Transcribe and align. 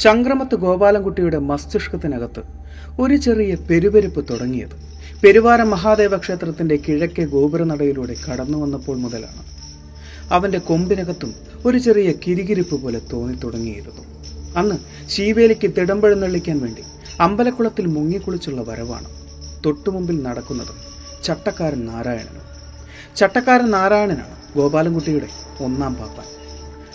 ചങ്ക്രമത്ത് 0.00 0.54
ഗോപാലൻകുട്ടിയുടെ 0.54 1.38
മസ്തിഷ്കത്തിനകത്ത് 1.38 2.42
ഒരു 3.00 3.16
ചെറിയ 3.16 3.54
പെരുപെരുപ്പ് 3.54 4.28
തുടങ്ങിയത്. 4.30 4.74
പെരുവാരം 5.24 5.70
മഹാദേവ 5.70 6.16
ക്ഷേത്രത്തിന്റെ 6.16 6.76
കിഴക്കേ 6.76 7.24
ഗോപുരനടയിലൂടെ 7.24 8.14
കടന്നു 8.28 8.58
വന്നപ്പോൾ 8.58 8.96
മുതലാണ്. 8.96 9.42
അവന്റെ 10.32 10.58
കൊമ്പിനകത്തും 10.58 11.34
ഒരു 11.66 11.78
ചെറിയ 11.78 12.12
കിരികിരിപ്പ് 12.12 12.82
പോലെ 12.82 13.00
തോന്നി 13.12 13.36
തുടങ്ങിയിരുന്നു. 13.36 14.04
അന്ന് 14.56 15.08
ശീവേലിക്ക് 15.08 15.70
തിടമ്പെഴുന്നള്ളിക്കാൻ 15.78 16.60
വേണ്ടി 16.60 16.82
അമ്പലക്കുളത്തിൽ 17.20 17.86
മുങ്ങിക്കുളിച്ചുള്ള 17.86 18.62
വരവാണ് 18.62 19.08
തൊട്ടുമുമ്പിൽ 19.66 20.22
നടക്കുന്നത് 20.22 20.74
ചട്ടക്കാരൻ 21.24 21.86
നാരായണനും. 21.86 22.46
ചട്ടക്കാരൻ 23.16 23.70
നാരായണനാണ് 23.70 24.36
ഗോപാലൻകുട്ടിയുടെ 24.56 25.28
ഒന്നാം 25.64 25.94
പാപ്പൻ. 25.94 26.26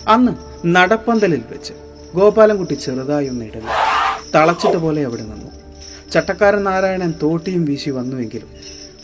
അന്ന് 0.08 0.32
നടപ്പന്തലിൽ 0.68 1.42
വെച്ച് 1.50 1.74
ഗോപാലൻകുട്ടി 2.16 2.74
ചെറുതായി 2.74 3.28
ഒന്ന് 3.28 3.46
ഇടങ്ങി 3.46 3.74
തളച്ചിട്ട് 4.36 4.78
പോലെ 4.78 5.06
അവിടെ 5.06 5.22
നിന്നു. 5.22 5.52
ചട്ടക്കാരൻ 6.14 6.64
നാരായണൻ 6.64 7.14
തോട്ടിയും 7.24 7.66
വീശി 7.66 7.90
വന്നുവെങ്കിലും 7.90 8.50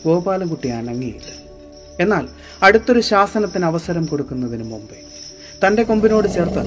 ഗോപാലൻകുട്ടി 0.06 0.68
അനങ്ങിയില്ല. 0.68 1.28
എന്നാൽ 2.00 2.28
അടുത്തൊരു 2.62 3.00
ശാസനത്തിന് 3.00 3.64
അവസരം 3.64 4.06
കൊടുക്കുന്നതിന് 4.06 4.64
മുമ്പേ 4.64 4.98
തന്റെ 5.62 5.82
കൊമ്പിനോട് 5.82 6.28
ചേർത്ത് 6.28 6.62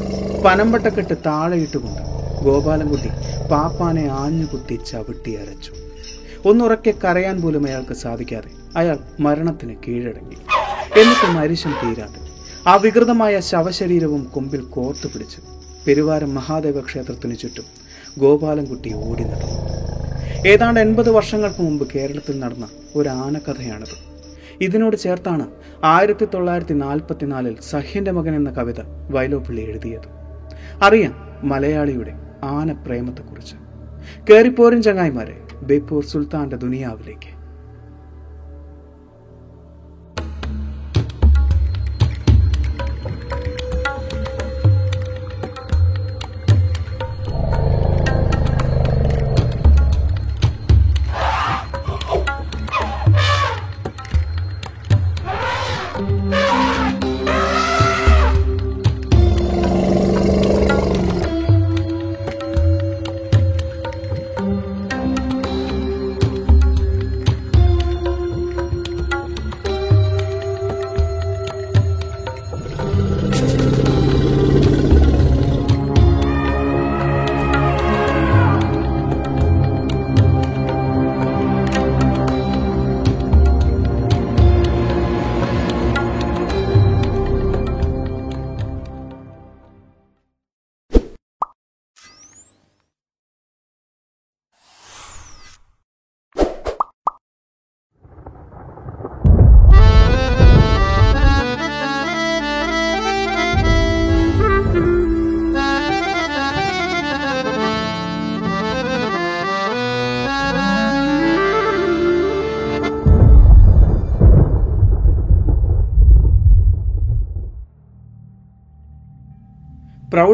പനമ്പട്ടക്കെട്ട് 0.45 1.13
താഴെയിട്ടുകൊണ്ട് 1.25 2.01
ഗോപാലൻകുട്ടി 2.43 3.09
പാപ്പാനെ 3.51 4.07
ആഞ്ഞുകുത്തി 4.07 4.79
ചവിട്ടി 4.87 5.35
അരച്ചു. 5.35 5.73
ഒന്നുറക്കെ 6.49 6.93
കരയാൻ 7.03 7.41
പോലും 7.41 7.67
അയാൾക്ക് 7.67 7.93
സാധിക്കാതെ 7.93 8.51
അയാൾ 8.77 8.97
മരണത്തിന് 9.19 9.75
കീഴടങ്ങി. 9.87 10.37
എന്നിട്ട് 10.99 11.27
മരിശം 11.37 11.73
തീരാതെ 11.83 12.21
ആ 12.69 12.75
വികൃതമായ 12.75 13.39
ശവശരീരവും 13.39 14.23
കൊമ്പിൽ 14.23 14.61
കോർത്തു 14.61 15.07
പിടിച്ച് 15.07 15.58
പെരുവാരം 15.89 16.35
മഹാദേവ 16.35 16.79
ക്ഷേത്രത്തിന് 16.79 17.35
ചുറ്റും 17.37 17.67
ഗോപാലൻകുട്ടി 18.19 18.93
ഓടി 18.93 19.23
നടന്നു. 19.23 19.55
ഏതാണ്ട് 20.47 20.79
എൺപത് 20.79 21.09
വർഷങ്ങൾക്ക് 21.09 21.61
മുമ്പ് 21.61 21.87
കേരളത്തിൽ 21.93 22.39
നടന്ന 22.39 22.69
ഒരു 22.95 23.09
ആനക്കഥയാണിത്. 23.09 23.95
ഇതിനോട് 24.61 24.95
ചേർത്താണ് 24.97 25.47
ആയിരത്തി 25.83 26.25
തൊള്ളായിരത്തി 26.25 26.73
നാൽപ്പത്തിനാലിൽ 26.73 27.55
സഹ്യന്റെ 27.61 28.11
മകൻ 28.11 28.35
എന്ന 28.35 28.51
കവിത 28.51 28.79
വൈലോപ്പിള്ളി 29.15 29.61
എഴുതിയത്. 29.61 30.07
അറിയാം 30.81 31.15
മലയാളിയുടെ 31.43 32.13
ആനപ്രേമത്തെക്കുറിച്ച്. 32.43 33.55
കയറിപ്പോരും 34.29 34.83
ചങ്ങായിമാരെ 34.83 35.37
ബേപ്പൂർ 35.63 36.05
സുൽത്താന്റെ 36.05 36.55
ദുനിയാവിലേക്ക്. 36.55 37.38
Música 55.99 56.58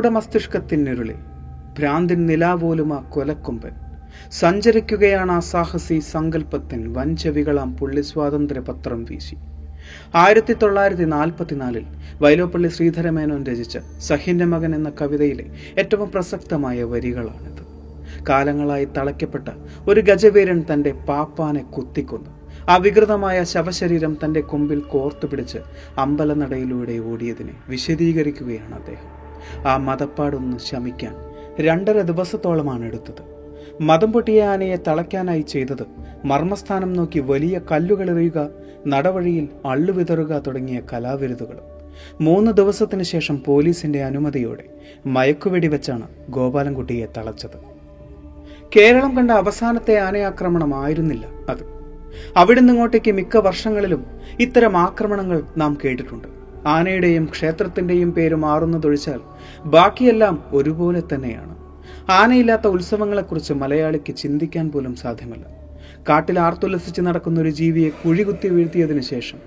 പ്രൗഢമസ്തിഷ്കത്തിനുരുളിൽ 0.06 1.16
ഭ്രാന്തിൻ 1.78 2.44
ആ 2.44 2.98
കൊലക്കൊമ്പൻ. 3.14 3.72
സഞ്ചരിക്കുകയാണ് 4.32 5.32
ആ 5.32 5.40
സാഹസി 5.40 6.00
സങ്കല്പത്തിൻ 6.00 6.94
വഞ്ചവികളാം 6.94 7.78
പുള്ളി 7.78 8.02
സ്വാതന്ത്ര്യ 8.02 8.62
പത്രം 8.62 9.04
വീശി. 9.04 9.36
ആയിരത്തി 10.16 10.54
തൊള്ളായിരത്തി 10.54 11.04
നാൽപ്പത്തിനാലിൽ 11.04 11.86
വൈലോപ്പള്ളി 12.22 12.68
ശ്രീധരമേനോൻ 12.68 13.46
രചിച്ച 13.46 13.78
സഹിന്റെ 14.02 14.46
മകൻ 14.46 14.76
എന്ന 14.76 14.92
കവിതയിലെ 15.02 15.48
ഏറ്റവും 15.78 16.12
പ്രസക്തമായ 16.12 16.84
വരികളാണിത്. 16.84 17.64
കാലങ്ങളായി 18.30 18.86
തളയ്ക്കപ്പെട്ട 18.86 19.48
ഒരു 19.88 20.02
ഗജവീരൻ 20.02 20.64
തന്റെ 20.74 20.92
പാപ്പാനെ 20.92 21.64
കുത്തിക്കൊന്നു. 21.64 22.30
ആ 22.70 22.78
വികൃതമായ 22.78 23.44
ശവശരീരം 23.44 24.18
തന്റെ 24.26 24.42
കൊമ്പിൽ 24.42 24.80
കോർത്തുപിടിച്ച് 24.80 25.58
അമ്പലനടയിലൂടെ 25.98 26.98
ഓടിയതിനെ 27.00 27.54
വിശദീകരിക്കുകയാണ് 27.70 28.76
അദ്ദേഹം. 28.76 29.25
ആ 29.68 29.78
മതപ്പാടൊന്ന് 29.78 30.58
ശമിക്കാൻ 30.58 31.16
രണ്ടര 31.60 32.02
ദിവസത്തോളമാണ് 32.02 32.86
എടുത്തത്. 32.86 33.24
മതം 33.82 34.14
പൊട്ടിയ 34.14 34.44
ആനയെ 34.44 34.76
തളയ്ക്കാനായി 34.88 35.42
ചെയ്തത് 35.42 35.86
മർമ്മസ്ഥാനം 36.26 36.94
നോക്കി 36.94 37.20
വലിയ 37.20 37.60
കല്ലുകൾ 37.72 38.12
എറിയുക 38.12 38.50
നടവഴിയിൽ 38.88 39.50
അള്ളുവിതറുക 39.66 40.40
തുടങ്ങിയ 40.40 40.82
കലാവിരുതുകളും 40.94 41.64
മൂന്ന് 42.22 42.52
ദിവസത്തിന് 42.52 43.04
ശേഷം 43.04 43.44
പോലീസിന്റെ 43.48 44.04
അനുമതിയോടെ 44.04 44.64
മയക്കുവെടി 45.06 45.68
വെച്ചാണ് 45.68 46.08
ഗോപാലൻകുട്ടിയെ 46.30 47.08
തളച്ചത്. 47.18 47.58
കേരളം 48.76 49.18
കണ്ട 49.18 49.32
അവസാനത്തെ 49.32 49.98
ആനയാക്രമണമായിരുന്നില്ല 49.98 51.26
അത്. 51.50 51.64
അവിടുന്ന് 52.38 52.74
ഇങ്ങോട്ടേക്ക് 52.74 53.12
മിക്ക 53.12 53.38
വർഷങ്ങളിലും 53.38 54.06
ഇത്തരം 54.40 54.78
ആക്രമണങ്ങൾ 54.78 55.44
നാം 55.58 55.78
കേട്ടിട്ടുണ്ട്. 55.86 56.28
ആനയുടെയും 56.68 57.26
ക്ഷേത്രത്തിന്റെയും 57.26 58.12
പേര് 58.12 58.36
മാറുന്നതൊഴിച്ചാൽ 58.36 59.20
ബാക്കിയെല്ലാം 59.66 60.44
ഒരുപോലെ 60.54 61.04
തന്നെയാണ്. 61.14 61.56
ആനയില്ലാത്ത 62.10 62.68
ഉത്സവങ്ങളെക്കുറിച്ച് 62.68 63.54
മലയാളിക്ക് 63.54 64.16
ചിന്തിക്കാൻ 64.16 64.72
പോലും 64.72 64.96
സാധ്യമല്ല. 64.96 65.46
കാട്ടിൽ 66.10 66.40
ആർത്തുല്ലസിച്ച് 66.40 67.02
നടക്കുന്ന 67.02 67.42
ഒരു 67.42 67.50
ജീവിയെ 67.50 67.90
കുഴികുത്തി 67.90 68.48
വീഴ്ത്തിയതിനു 68.48 69.02
ശേഷം 69.02 69.40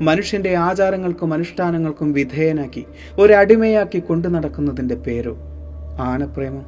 മനുഷ്യന്റെ 0.00 0.54
ആചാരങ്ങൾക്കും 0.54 1.34
അനുഷ്ഠാനങ്ങൾക്കും 1.34 2.12
വിധേയനാക്കി 2.12 2.84
ഒരടിമയാക്കി 3.18 3.98
കൊണ്ടു 3.98 4.28
നടക്കുന്നതിന്റെ 4.28 4.94
പേരോ 4.94 5.34
ആനപ്രേമം. 6.00 6.64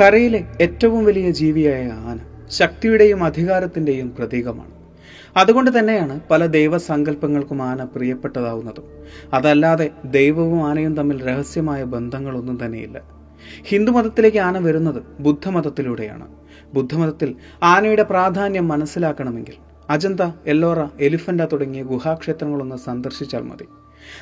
കരയിലെ 0.00 0.44
ഏറ്റവും 0.60 1.04
വലിയ 1.04 1.30
ജീവിയായ 1.30 1.86
ആന 1.86 2.18
ശക്തിയുടെയും 2.48 3.24
അധികാരത്തിന്റെയും 3.24 4.12
പ്രതീകമാണ്. 4.18 4.79
അതുകൊണ്ട് 5.36 5.78
തന്നെയാണ് 5.78 6.20
പല 6.30 6.46
ദൈവസങ്കല്പങ്ങൾക്കും 6.46 7.62
ആന 7.62 7.84
പ്രിയപ്പെട്ടതാവുന്നതും. 7.84 8.84
അതല്ലാതെ 9.32 9.90
ദൈവവും 10.04 10.68
ആനയും 10.68 10.96
തമ്മിൽ 10.96 11.26
രഹസ്യമായ 11.26 11.84
ബന്ധങ്ങളൊന്നും 11.84 12.64
തന്നെയില്ല. 12.64 13.02
ഹിന്ദുമതത്തിലേക്ക് 13.62 14.38
ആന 14.38 14.58
വരുന്നത് 14.58 15.02
ബുദ്ധമതത്തിലൂടെയാണ്. 15.20 16.28
ബുദ്ധമതത്തിൽ 16.74 17.34
ആനയുടെ 17.62 18.02
പ്രാധാന്യം 18.02 18.68
മനസ്സിലാക്കണമെങ്കിൽ 18.68 19.54
അജന്ത 19.90 20.20
എല്ലോറ 20.46 20.86
എലിഫന്റ 21.00 21.42
തുടങ്ങിയ 21.42 21.82
ഗുഹാക്ഷേത്രങ്ങളൊന്ന് 21.82 22.76
സന്ദർശിച്ചാൽ 22.76 23.42
മതി. 23.42 23.64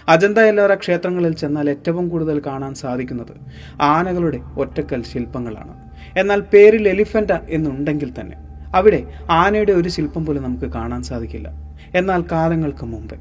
അജന്ത 0.08 0.38
എല്ലോറ 0.38 0.74
ക്ഷേത്രങ്ങളിൽ 0.74 1.34
ചെന്നാൽ 1.34 1.70
ഏറ്റവും 1.70 2.08
കൂടുതൽ 2.08 2.42
കാണാൻ 2.46 2.74
സാധിക്കുന്നത് 2.74 3.34
ആനകളുടെ 3.80 4.40
ഒറ്റക്കൽ 4.58 5.02
ശില്പങ്ങളാണ്. 5.02 5.90
എന്നാൽ 6.18 6.40
പേരിൽ 6.40 6.88
എലിഫന്റ 6.88 7.32
എന്നുണ്ടെങ്കിൽ 7.32 8.12
തന്നെ 8.20 8.47
അവിടെ 8.74 9.04
ആനയുടെ 9.30 9.72
ഒരു 9.72 9.88
ശില്പം 9.88 10.26
പോലും 10.26 10.42
നമുക്ക് 10.42 10.64
കാണാൻ 10.64 11.02
സാധിക്കില്ല. 11.02 11.48
എന്നാൽ 11.94 12.24
കാലങ്ങൾക്ക് 12.32 12.84
മുമ്പ് 12.84 13.14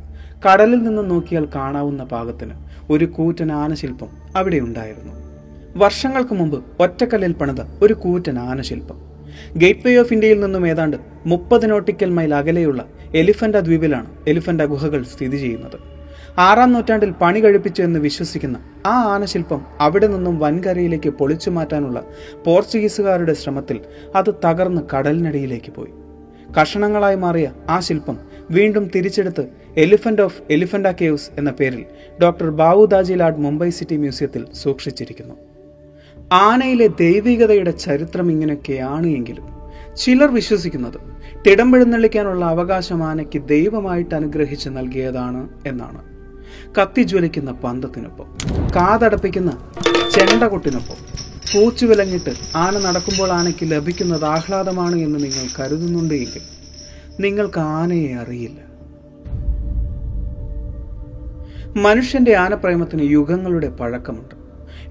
കടലിൽ 0.47 0.83
നിന്ന് 0.83 1.11
നോക്കിയാൽ 1.11 1.47
കാണാവുന്ന 1.55 2.03
പാകത്തിന് 2.03 2.53
ഒരു 2.89 3.05
കൂറ്റൻ 3.05 3.51
ആനശില്പം 3.51 4.07
അവിടെ 4.35 4.57
ഉണ്ടായിരുന്നു. 4.57 5.13
വർഷങ്ങൾക്ക് 5.77 6.33
മുമ്പ് 6.33 6.63
ഒറ്റക്കല്ലിൽ 6.79 7.33
പണിത 7.33 7.61
ഒരു 7.81 7.93
കൂറ്റൻ 7.93 8.39
ആനശില്പം. 8.39 8.97
ഗേറ്റ് 9.57 9.79
വേ 9.85 9.95
ഓഫ് 9.95 10.13
ഇന്ത്യയിൽ 10.13 10.39
നിന്നും 10.39 10.67
ഏതാണ്ട് 10.67 10.97
മുപ്പത് 11.25 11.69
നോട്ടിക്കൽ 11.69 12.09
മൈൽ 12.09 12.35
അകലെയുള്ള 12.35 12.85
എലിഫന്റ 13.15 13.55
ദ്വീപിലാണ് 13.57 14.05
എലിഫന്റ 14.27 14.61
ഗുഹകൾ 14.61 15.03
സ്ഥിതി 15.03 15.37
ചെയ്യുന്നത്. 15.37 15.96
ആറാം 16.39 16.73
നൂറ്റാണ്ടിൽ 16.73 17.11
പണി 17.11 17.39
കഴിപ്പിച്ചു 17.39 17.81
എന്ന് 17.81 17.99
വിശ്വസിക്കുന്ന 17.99 18.57
ആ 18.85 19.13
ആനശില്പം 19.13 19.61
അവിടെ 19.79 20.07
നിന്നും 20.07 20.39
വൻകരയിലേക്ക് 20.39 21.09
പൊളിച്ചു 21.09 21.49
മാറ്റാനുള്ള 21.49 22.03
പോർച്ചുഗീസുകാരുടെ 22.45 23.33
ശ്രമത്തിൽ 23.33 23.79
അത് 24.15 24.33
തകർന്ന് 24.45 24.81
കടലിനടിയിലേക്ക് 24.93 25.71
പോയി. 25.71 25.91
കഷണങ്ങളായി 26.53 27.15
മാറിയ 27.15 27.51
ആ 27.69 27.79
ശില്പം 27.79 28.17
വീണ്ടും 28.51 28.91
തിരിച്ചെടുത്ത് 28.95 29.47
എലിഫന്റ് 29.77 30.21
ഓഫ് 30.21 30.41
എലിഫന്റ 30.49 30.87
കേവ്സ് 30.87 31.29
എന്ന 31.37 31.51
പേരിൽ 31.51 31.85
ഡോക്ടർ 32.23 32.49
ബാവുദാജി 32.49 33.13
ലാഡ് 33.13 33.37
മുംബൈ 33.37 33.69
സിറ്റി 33.69 33.95
മ്യൂസിയത്തിൽ 33.95 34.45
സൂക്ഷിച്ചിരിക്കുന്നു. 34.53 35.35
ആനയിലെ 36.33 36.87
ദൈവികതയുടെ 36.87 37.71
ചരിത്രം 37.71 38.31
ഇങ്ങനെയൊക്കെയാണ് 38.31 39.07
എങ്കിലും 39.07 39.47
ചിലർ 39.95 40.31
വിശ്വസിക്കുന്നത് 40.31 40.99
തിടമ്പെഴുന്നള്ളിക്കാനുള്ള 41.45 42.45
അവകാശം 42.45 43.03
ആനയ്ക്ക് 43.03 43.39
ദൈവമായിട്ട് 43.43 44.15
അനുഗ്രഹിച്ച് 44.15 44.69
നൽകിയതാണ് 44.69 45.49
എന്നാണ്. 45.67 46.06
കത്തിജ്വലിക്കുന്ന 46.79 47.51
പന്തത്തിനൊപ്പം 47.51 48.25
കാതടപ്പിക്കുന്ന 48.75 49.51
ചെണ്ടകൊട്ടിനൊപ്പം. 50.15 50.95
പൂച്ചു 51.53 51.85
വിലങ്ങിട്ട് 51.85 52.33
ആന 52.55 52.77
നടക്കുമ്പോൾ 52.77 53.31
ആനയ്ക്ക് 53.31 53.71
ലഭിക്കുന്നത് 53.71 54.25
ആഹ്ലാദമാണ് 54.25 54.95
എന്ന് 54.95 55.19
നിങ്ങൾ 55.23 55.45
കരുതുന്നുണ്ട് 55.59 56.13
എങ്കിൽ 56.13 56.41
നിങ്ങൾക്ക് 57.19 57.59
ആനയെ 57.59 58.13
അറിയില്ല. 58.13 58.59
മനുഷ്യന്റെ 61.79 62.35
ആനപ്രേമത്തിന് 62.35 63.11
യുഗങ്ങളുടെ 63.11 63.69
പഴക്കമുണ്ട്. 63.69 64.35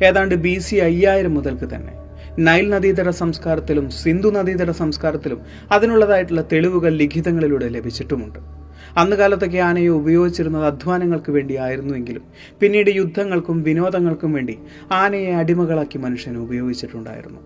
ഏതാണ്ട് 0.04 0.34
ബി 0.34 0.58
സി 0.58 0.76
അയ്യായിരം 0.76 1.34
മുതൽക്ക് 1.34 1.74
തന്നെ 1.74 1.92
നൈൽ 2.38 2.70
നദീതട 2.70 3.10
സംസ്കാരത്തിലും 3.10 3.90
സിന്ധു 3.90 4.28
നദീതട 4.28 4.70
സംസ്കാരത്തിലും 4.70 5.40
അതിനുള്ളതായിട്ടുള്ള 5.70 6.44
തെളിവുകൾ 6.52 6.92
ലിഖിതങ്ങളിലൂടെ 6.92 7.68
ലഭിച്ചിട്ടുമുണ്ട്. 7.68 8.65
അന്ന് 8.96 9.16
കാലത്തൊക്കെ 9.16 9.58
ആനയെ 9.58 9.88
ഉപയോഗിച്ചിരുന്നത് 9.88 10.66
അധ്വാനങ്ങൾക്ക് 10.66 11.32
വേണ്ടിയായിരുന്നുവെങ്കിലും 11.32 12.22
പിന്നീട് 12.60 12.90
യുദ്ധങ്ങൾക്കും 12.90 13.62
വിനോദങ്ങൾക്കും 13.62 14.32
വേണ്ടി 14.32 14.58
ആനയെ 14.92 15.30
അടിമകളാക്കി 15.30 15.98
മനുഷ്യൻ 15.98 16.36
ഉപയോഗിച്ചിട്ടുണ്ടായിരുന്നു. 16.36 17.40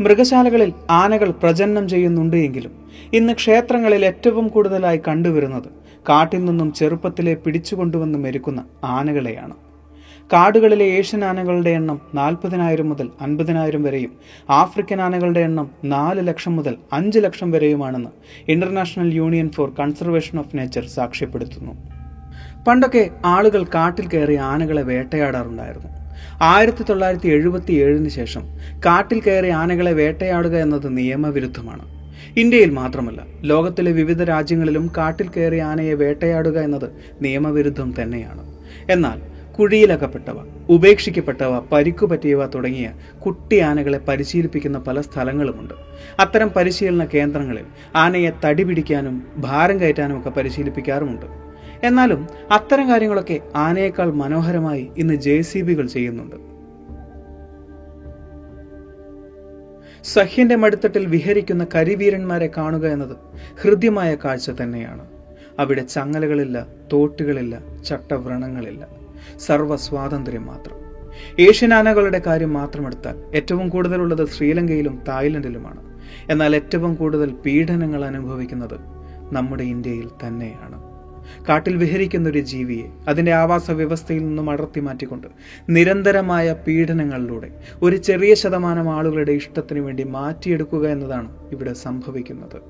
മൃഗശാലകളിൽ 0.00 0.72
ആനകൾ 0.90 1.30
പ്രജനനം 1.30 1.88
ചെയ്യുന്നുണ്ട് 1.88 2.36
എങ്കിലും 2.36 2.72
ഇന്ന് 3.12 3.32
ക്ഷേത്രങ്ങളിൽ 3.32 4.04
ഏറ്റവും 4.04 4.48
കൂടുതലായി 4.48 5.00
കണ്ടുവരുന്നത് 5.08 5.68
കാട്ടിൽ 6.08 6.44
നിന്നും 6.44 6.72
ചെറുപ്പത്തിലെ 6.72 7.34
പിടിച്ചുകൊണ്ടുവന്ന് 7.34 8.18
മെരുക്കുന്ന 8.18 8.64
ആനകളെയാണ്. 8.84 9.67
കാടുകളിലെ 10.32 10.84
ഏഷ്യൻ 10.84 11.24
ആനകളുടെ 11.24 11.70
എണ്ണം 11.70 12.00
നാൽപ്പതിനായിരം 12.14 12.88
മുതൽ 12.88 13.08
അൻപതിനായിരം 13.20 13.82
വരെയും 13.82 14.12
ആഫ്രിക്കൻ 14.50 15.00
ആനകളുടെ 15.00 15.40
എണ്ണം 15.40 15.70
നാല് 15.84 16.26
ലക്ഷം 16.26 16.56
മുതൽ 16.56 16.74
അഞ്ച് 16.92 17.18
ലക്ഷം 17.18 17.50
വരെയുമാണെന്ന് 17.50 18.10
international 18.48 19.14
union 19.14 19.50
for 19.50 19.74
conservation 19.78 20.38
of 20.38 20.56
nature 20.56 20.86
സാക്ഷ്യപ്പെടുത്തുന്നു. 20.86 21.72
പണ്ടൊക്കെ 22.68 23.10
ആളുകൾ 23.24 23.64
കാട്ടിൽ 23.64 24.08
കയറി 24.08 24.34
ആനകളെ 24.34 24.82
വേട്ടയാടാറുണ്ടായിരുന്നു. 24.82 25.88
ആയിരത്തി 26.42 26.82
തൊള്ളായിരത്തി 26.82 27.28
എഴുപത്തി 27.28 27.72
ഏഴിന് 27.72 28.08
ശേഷം 28.08 28.42
കാട്ടിൽ 28.86 29.20
കയറി 29.20 29.48
ആനകളെ 29.48 29.92
വേട്ടയാടുക 29.92 30.56
എന്നത് 30.56 30.96
നിയമവിരുദ്ധമാണ്. 30.96 31.84
ഇന്ത്യയിൽ 32.36 32.70
മാത്രമല്ല 32.70 33.22
ലോകത്തിലെ 33.40 33.92
വിവിധ 33.92 34.22
രാജ്യങ്ങളിലും 34.22 34.90
കാട്ടിൽ 34.96 35.28
കയറി 35.28 35.58
ആനയെ 35.58 35.94
വേട്ടയാടുക 35.94 36.58
എന്നത് 36.60 36.90
നിയമവിരുദ്ധം 37.22 37.94
തന്നെയാണ്. 38.02 38.44
എന്നാൽ 38.90 39.37
കുഴിയിലകപ്പെട്ടവ 39.58 40.46
ഉപേക്ഷിക്കപ്പെട്ടവ 40.68 41.58
പരിക്കു 41.58 42.06
പറ്റിയവ 42.06 42.46
തുടങ്ങിയ 42.46 42.92
കുട്ടി 43.26 43.58
ആനകളെ 43.58 43.98
പരിശീലിപ്പിക്കുന്ന 43.98 44.78
പല 44.78 45.00
സ്ഥലങ്ങളുമുണ്ട്. 45.00 45.74
അത്തരം 46.18 46.48
പരിശീലന 46.48 47.04
കേന്ദ്രങ്ങളിൽ 47.04 47.64
ആനയെ 47.96 48.30
തടി 48.44 48.64
പിടിക്കാനും 48.64 49.26
ഭാരം 49.38 49.80
കയറ്റാനും 49.80 50.18
ഒക്കെ 50.18 50.30
പരിശീലിപ്പിക്കാറുമുണ്ട്. 50.30 51.26
എന്നാലും 51.86 52.26
അത്തരം 52.50 52.88
കാര്യങ്ങളൊക്കെ 52.88 53.40
ആനയേക്കാൾ 53.56 54.12
മനോഹരമായി 54.12 54.90
ഇന്ന് 54.96 55.14
ജെ 55.14 55.42
സി 55.42 55.58
ബികൾ 55.58 55.86
ചെയ്യുന്നുണ്ട്. 55.86 56.36
സഹ്യന്റെ 60.04 60.56
മടുത്തട്ടിൽ 60.56 61.06
വിഹരിക്കുന്ന 61.06 61.66
കരിവീരന്മാരെ 61.74 62.50
കാണുക 62.56 62.86
എന്നത് 62.86 63.16
ഹൃദ്യമായ 63.60 64.16
കാഴ്ച 64.24 64.50
തന്നെയാണ്. 64.50 65.06
അവിടെ 65.58 65.82
ചങ്ങലകളില്ല 65.82 66.66
തോട്ടുകളില്ല 66.92 67.62
ചട്ടവ്രണങ്ങളില്ല. 67.86 68.97
സർവ 69.38 69.76
സ്വാതന്ത്ര്യം 69.76 70.46
മാത്രം. 70.46 70.76
ഏഷ്യൻ 71.38 71.74
ആനകളുടെ 71.74 72.22
കാര്യം 72.26 72.52
മാത്രമെടുത്താൽ 72.52 73.36
ഏറ്റവും 73.36 73.68
കൂടുതലുള്ളത് 73.68 74.28
ശ്രീലങ്കയിലും 74.28 75.02
തായ്ലൻഡിലുമാണ്. 75.08 75.98
എന്നാൽ 76.30 76.56
ഏറ്റവും 76.56 76.94
കൂടുതൽ 76.94 77.30
പീഡനങ്ങൾ 77.30 78.04
അനുഭവിക്കുന്നത് 78.04 78.80
നമ്മുടെ 79.32 79.62
ഇന്ത്യയിൽ 79.62 80.08
തന്നെയാണ്. 80.26 80.88
കാട്ടിൽ 81.48 81.76
വിഹരിക്കുന്ന 81.76 82.28
ഒരു 82.28 82.38
ജീവിയെ 82.38 82.86
അതിന്റെ 83.08 83.32
ആവാസ 83.32 83.70
വ്യവസ്ഥയിൽ 83.70 84.26
നിന്നും 84.26 84.50
അടർത്തി 84.50 84.80
മാറ്റിക്കൊണ്ട് 84.80 85.26
നിരന്തരമായ 85.68 86.52
പീഡനങ്ങളിലൂടെ 86.52 87.50
ഒരു 87.82 87.96
ചെറിയ 87.96 88.34
ശതമാനം 88.34 88.90
ആളുകളുടെ 88.94 89.32
ഇഷ്ടത്തിനു 89.32 89.80
വേണ്ടി 89.80 90.02
മാറ്റിയെടുക്കുക 90.02 90.88
എന്നതാണ് 90.88 91.36
ഇവിടെ 91.52 91.72
സംഭവിക്കുന്നത്. 91.72 92.62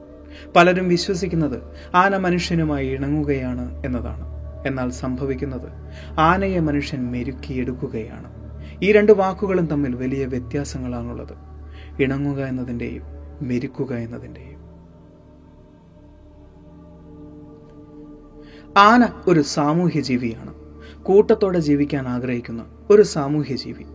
പലരും 0.56 0.88
വിശ്വസിക്കുന്നത് 0.88 1.62
ആന 1.94 2.16
മനുഷ്യനുമായി 2.16 2.88
ഇണങ്ങുകയാണ് 2.88 3.84
എന്നതാണ്. 3.86 4.37
എന്നാൽ 4.68 4.90
സംഭവിക്കുന്നത് 4.90 5.68
ആനയെ 6.18 6.60
മനുഷ്യൻ 6.60 7.00
മെരുക്കിയെടുക്കുകയാണ്. 7.12 8.28
ഈ 8.82 8.92
രണ്ട് 8.92 9.12
വാക്കുകളും 9.12 9.66
തമ്മിൽ 9.66 9.94
വലിയ 9.94 10.24
വ്യത്യാസങ്ങളാണുള്ളത്. 10.26 11.36
ഇണങ്ങുക 12.02 12.40
എന്നതിന്റെയും 12.44 13.04
മെരുക്കുക 13.42 13.92
എന്നതിന്റെയും 13.94 14.58
ആന 18.78 19.02
ഒരു 19.26 19.42
സാമൂഹ്യ 19.42 20.00
ജീവിയാണ് 20.00 20.52
കൂട്ടത്തോടെ 21.02 21.58
ജീവിക്കാൻ 21.58 22.08
ആഗ്രഹിക്കുന്ന 22.08 22.62
ഒരു 22.90 23.02
സാമൂഹ്യ 23.02 23.56
ജീവി 23.56 23.86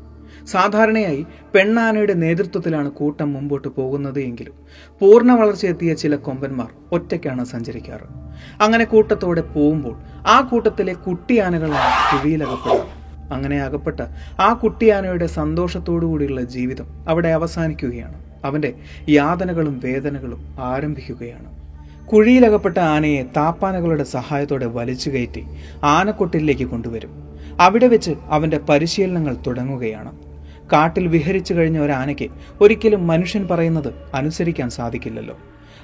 സാധാരണയായി 0.45 1.25
പെണ്ണാനയുടെ 1.55 2.13
നേതൃത്വത്തിലാണ് 2.13 2.91
കൂട്ടം 2.91 3.33
മുമ്പോട്ട് 3.33 3.67
പോകുന്നത് 3.67 4.19
എങ്കിലും 4.19 4.53
പൂർണ 4.99 5.31
വളർച്ചയെത്തിയ 5.31 5.93
ചില 5.93 6.15
കൊമ്പന്മാർ 6.15 6.67
ഒറ്റയ്ക്കാണ് 6.91 7.45
സഞ്ചരിക്കാറ്. 7.45 8.23
അങ്ങനെ 8.61 8.85
കൂട്ടത്തോടെ 8.85 9.41
പോകുമ്പോൾ 9.41 9.97
ആ 10.27 10.41
കൂട്ടത്തിലെ 10.41 10.93
കുട്ടിയാനകളാണ് 10.93 12.21
കുഴിയിലകപ്പെടുക 12.21 13.03
അങ്ങനെ 13.33 13.61
അകപ്പെട്ട 13.61 13.99
ആ 14.39 14.53
കുട്ടിയാനയുടെ 14.53 15.25
സന്തോഷത്തോടു 15.25 16.05
കൂടിയുള്ള 16.05 16.41
ജീവിതം 16.41 16.85
അവിടെ 17.07 17.29
അവസാനിക്കുകയാണ്. 17.29 18.23
അവന്റെ 18.45 18.73
യാതനകളും 19.09 19.81
വേദനകളും 19.83 20.55
ആരംഭിക്കുകയാണ്. 20.59 21.63
കുഴിയിലകപ്പെട്ട 22.05 22.77
ആനയെ 22.77 23.23
താപ്പാനകളുടെ 23.23 24.03
സഹായത്തോടെ 24.03 24.65
വലിച്ചു 24.65 25.09
കയറ്റി 25.09 25.43
ആനക്കൊട്ടിലേക്ക് 25.83 26.63
കൊണ്ടുവരും. 26.63 27.33
അവിടെ 27.59 27.87
വെച്ച് 27.87 28.11
അവന്റെ 28.29 28.57
പരിശീലനങ്ങൾ 28.57 29.37
തുടങ്ങുകയാണ്. 29.47 30.22
കാട്ടിൽ 30.71 31.07
വിഹരിച്ചു 31.07 31.53
കഴിഞ്ഞ 31.53 31.79
ഒരു 31.79 31.91
ആനയ്ക്ക് 31.91 32.29
ഒരിക്കലും 32.61 33.07
മനുഷ്യൻ 33.07 33.47
പറയുന്നത് 33.47 33.93
അനുസരിക്കാൻ 34.13 34.69
സാധിക്കില്ലല്ലോ. 34.69 35.37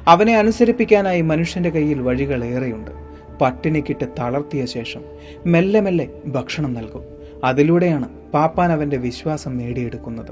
അവനെ 0.08 0.38
അനുസരിപ്പിക്കാനായി 0.38 1.22
മനുഷ്യന്റെ 1.22 1.70
കയ്യിൽ 1.70 2.02
വഴികൾ 2.02 2.44
ഏറെയുണ്ട്. 2.44 2.92
പട്ടിണിക്കിട്ട് 3.42 4.06
തളർത്തിയ 4.20 4.66
ശേഷം 4.66 5.02
മെല്ലെ 5.46 5.80
മെല്ലെ 5.80 6.08
ഭക്ഷണം 6.26 6.74
നൽകും. 6.74 7.04
അതിലൂടെയാണ് 7.44 8.10
പാപ്പാൻ 8.34 8.72
അവന്റെ 8.72 8.98
വിശ്വാസം 8.98 9.58
നേടിയെടുക്കുന്നത്. 9.58 10.32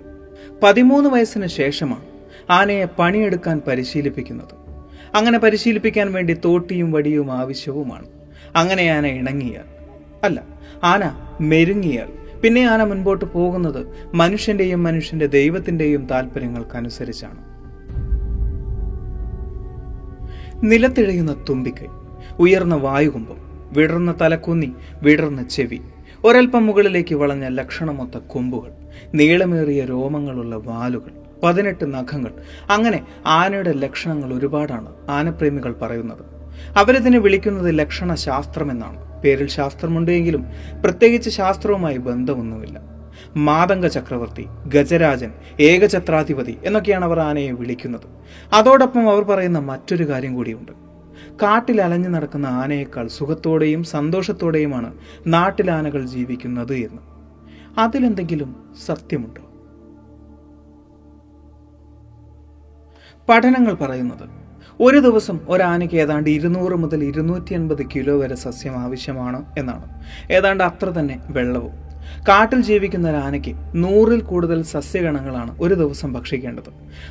പതിമൂന്ന് 0.64 1.10
വയസ്സിന് 1.10 1.48
ശേഷമാണ് 1.48 2.06
ആനയെ 2.52 2.86
പണിയെടുക്കാൻ 2.86 3.62
പരിശീലിപ്പിക്കുന്നത്. 3.68 4.68
അങ്ങനെ 5.16 5.40
പരിശീലിപ്പിക്കാൻ 5.40 6.14
വേണ്ടി 6.14 6.34
തോട്ടിയും 6.34 6.92
വടിയും 6.92 7.32
ആവശ്യവുമാണ്. 7.32 8.06
അങ്ങനെ 8.56 8.84
ആന 8.88 9.06
ഇണങ്ങിയാൽ 9.06 9.64
അല്ല 10.24 10.44
ആന 10.84 11.34
മെരുങ്ങിയാൽ 11.42 12.27
പിന്നെ 12.44 12.64
ആന 12.64 12.84
മുൻപോട്ട് 12.84 13.26
പോകുന്നത്? 13.26 13.88
മനുഷ്യന്റെയും 14.14 14.84
മനുഷ്യന്റെ 14.84 15.28
ദൈവത്തിന്റെയും 15.28 16.08
താല്പര്യങ്ങൾക്കനുസരിച്ചാണ് 16.12 17.42
നിലത്തിഴയുന്ന 20.64 21.46
തുമ്പിക്കൈ 21.50 21.88
ഉയർന്ന 22.40 22.76
വായുകുമ്പം 22.76 23.40
വിടർന്ന 23.72 24.16
തലക്കുന്നി 24.22 24.72
വിടർന്ന 25.02 25.44
ചെവി 25.44 25.80
ഒരൽപ്പം 26.24 26.66
മുകളിലേക്ക് 26.66 27.16
വളഞ്ഞ 27.16 27.48
ലക്ഷണമൊത്ത 27.48 28.18
കൊമ്പുകൾ 28.18 28.72
നീളമേറിയ 29.16 29.86
രോമങ്ങളുള്ള 29.86 30.56
വാലുകൾ 30.56 31.14
പതിനെട്ട് 31.44 31.94
നഖങ്ങൾ 31.94 32.32
അങ്ങനെ 32.70 33.06
ആനയുടെ 33.26 33.74
ലക്ഷണങ്ങൾ 33.74 34.34
ഒരുപാടാണ് 34.34 34.92
ആനപ്രേമികൾ 35.10 35.76
പറയുന്നത്. 35.82 36.26
അവരിതിനെ 36.78 37.20
വിളിക്കുന്നത് 37.20 37.80
ലക്ഷണ 37.80 38.14
പേരിൽ 39.24 39.48
ശാസ്ത്രമുണ്ടെങ്കിലും 39.48 40.46
പ്രത്യേകിച്ച് 40.84 41.30
ശാസ്ത്രവുമായി 41.30 41.98
ബന്ധമൊന്നുമില്ല. 41.98 42.82
മാതംഗ 43.38 43.88
ചക്രവർത്തി 43.88 44.48
ഗജരാജൻ 44.68 45.32
ഏകചത്രാധിപതി 45.60 46.58
എന്നൊക്കെയാണ് 46.64 47.06
അവർ 47.06 47.20
ആനയെ 47.20 47.52
വിളിക്കുന്നത്. 47.52 48.08
അതോടൊപ്പം 48.54 49.10
അവർ 49.10 49.24
പറയുന്ന 49.24 49.60
മറ്റൊരു 49.60 50.10
കാര്യം 50.10 50.36
കൂടിയുണ്ട്. 50.36 50.72
കാട്ടിൽ 51.44 51.82
അലഞ്ഞു 51.82 52.10
നടക്കുന്ന 52.10 52.48
ആനയേക്കാൾ 52.48 53.08
സുഖത്തോടെയും 53.08 53.84
സന്തോഷത്തോടെയുമാണ് 53.84 54.94
നാട്ടിലാനകൾ 55.28 56.06
ജീവിക്കുന്നത് 56.06 56.76
എന്ന്. 56.76 57.02
അതിലെന്തെങ്കിലും 57.80 58.74
സത്യമുണ്ടോ? 58.86 59.42
പഠനങ്ങൾ 63.30 63.74
പറയുന്നത് 63.74 64.47
ഒരു 64.86 65.00
ദിവസം 65.00 65.40
ഒരാനയ്ക്ക് 65.50 65.98
ഏതാണ്ട് 65.98 66.30
ഇരുന്നൂറ് 66.30 66.74
മുതൽ 66.74 67.04
ഇരുന്നൂറ്റി 67.04 67.54
അൻപത് 67.54 67.84
കിലോ 67.96 68.20
വരെ 68.20 68.36
സസ്യം 68.36 68.76
ആവശ്യമാണ് 68.78 69.46
എന്നാണ്. 69.58 69.88
ഏതാണ്ട് 70.32 70.64
അത്ര 70.64 70.90
തന്നെ 71.00 71.22
വെള്ളവും. 71.30 71.74
കാട്ടിൽ 72.28 72.62
ജീവിക്കുന്ന 72.62 73.10
ഒരു 73.10 73.18
ആനയ്ക്ക് 73.18 73.56
നൂറിൽ 73.76 74.22
കൂടുതൽ 74.22 74.64
സസ്യഗണങ്ങളാണ് 74.64 75.56
ഒരു 75.60 75.74
ദിവസം 75.74 76.14
ഭക്ഷിക്കേണ്ടത്. 76.14 76.70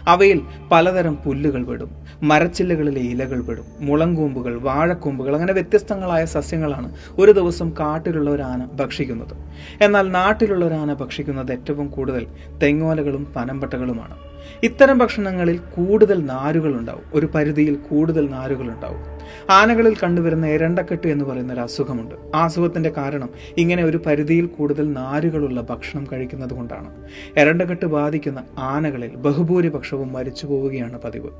അവയിൽ 0.08 0.40
പലതരം 0.73 1.14
പുല്ലുകൾ 1.14 1.64
പെടും 1.64 1.90
മരച്ചില്ലകളിലെ 2.23 3.00
ഇലകൾ 3.00 3.40
പെടും 3.40 3.66
മുളങ്കൂമ്പുകൾ 3.80 4.58
വാഴക്കൂമ്പുകൾ 4.58 5.35
അങ്ങനെ 5.35 5.52
വ്യത്യസ്തങ്ങളായ 5.52 6.25
സസ്യങ്ങളാണ് 6.25 6.90
ഒരു 7.18 7.32
ദിവസം 7.32 7.70
കാട്ടിലുള്ള 7.80 8.30
ഒരു 8.30 8.42
ആന 8.42 8.68
ഭക്ഷിക്കുന്നത്. 8.80 9.35
എന്നാൽ 9.80 10.08
നാട്ടിലുള്ള 10.08 10.64
ഒരു 10.64 10.75
ആന 10.75 10.92
ഭക്ഷിക്കുന്നത് 10.92 11.52
ഏറ്റവും 11.52 11.88
കൂടുതൽ 11.88 12.26
തെങ്ങോലകളും 12.62 13.26
പനമ്പട്ടകളുമാണ് 13.37 14.16
ഇത്തരം 14.62 14.99
ഭക്ഷണങ്ങളിൽ 14.99 15.59
കൂടുതൽ 15.59 16.25
നാരുകൾ 16.25 16.76
ഉണ്ടാവും 16.76 17.03
ഒരു 17.15 17.26
പരിധിയിൽ 17.26 17.75
കൂടുതൽ 17.75 18.31
നാരുകൾ 18.31 18.62
ഉണ്ടാവും 18.62 19.17
ആനകളിൽ 19.50 19.97
കണ്ടുവരുന്ന 20.03 20.47
എരണ്ടക്കെട്ട് 20.47 21.09
എന്ന് 21.09 21.25
പറയുന്ന 21.25 21.53
ഒരു 21.53 21.61
അസുഖമുണ്ട്. 21.61 22.15
ആ 22.35 22.45
അസുഖത്തിന്റെ 22.45 22.93
കാരണം 22.97 23.31
ഇങ്ങനെ 23.57 23.85
ഒരു 23.85 23.97
പരിധിയിൽ 23.97 24.47
കൂടുതൽ 24.47 24.93
നാരുകളുള്ള 24.93 25.61
ഭക്ഷണം 25.61 26.07
കഴിക്കുന്നത് 26.12 26.50
കൊണ്ടാണ്. 26.50 27.05
എരണ്ടക്കെട്ട് 27.37 27.87
ബാധിക്കുന്ന 27.87 28.45
ആനകളിൽ 28.59 29.15
ബഹുഭൂരിപക്ഷവും 29.15 30.12
മരിച്ചു 30.12 30.47
പോവുകയാണ് 30.47 31.00
പതിവ്. 31.00 31.31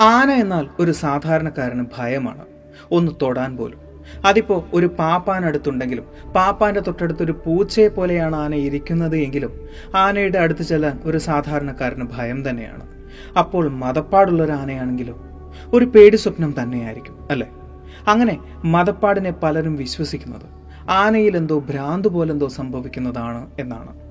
ആന 0.00 0.30
എന്നാൽ 0.30 0.68
ഒരു 0.80 0.92
സാധാരണക്കാരന് 0.92 1.84
ഭയമാണ്. 1.98 2.44
ഒന്ന് 2.90 3.12
തൊടാൻ 3.22 3.56
പോലും. 3.56 3.85
അതിപ്പോ 4.24 4.64
ഒരു 4.72 4.86
പാപ്പാൻ 4.86 5.44
അടുത്തുണ്ടെങ്കിലും 5.44 6.32
പാപ്പാന്റെ 6.32 6.80
തൊട്ടടുത്ത് 6.80 7.22
ഒരു 7.22 7.32
പൂച്ചയെ 7.32 7.88
പോലെയാണ് 7.88 8.36
ആന 8.36 8.54
ഇരിക്കുന്നത് 8.54 9.16
എങ്കിലും 9.16 9.60
ആനയുടെ 9.94 10.38
അടുത്ത് 10.38 10.62
ചെല്ലാൻ 10.62 11.00
ഒരു 11.04 11.18
സാധാരണക്കാരന് 11.18 12.04
ഭയം 12.18 12.50
തന്നെയാണ്. 12.50 12.88
അപ്പോൾ 13.38 13.68
മതപ്പാടുള്ള 13.68 14.42
ഒരു 14.42 14.52
ആനയാണെങ്കിലോ 14.52 15.18
ഒരു 15.74 15.84
പേടി 15.84 16.16
സ്വപ്നം 16.16 16.54
തന്നെയായിരിക്കും 16.62 17.28
അല്ലെ? 17.30 17.46
അങ്ങനെ 18.08 18.38
മതപ്പാടിനെ 18.64 19.30
പലരും 19.30 19.76
വിശ്വസിക്കുന്നത് 19.76 20.56
ആനയിൽ 20.90 21.36
എന്തോ 21.36 21.58
ഭ്രാന്ത് 21.58 22.08
പോലെന്തോ 22.08 22.48
സംഭവിക്കുന്നതാണ് 22.48 23.50
എന്നാണ്. 23.60 24.06